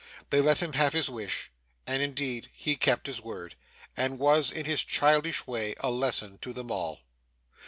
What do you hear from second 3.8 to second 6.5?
and was, in his childish way, a lesson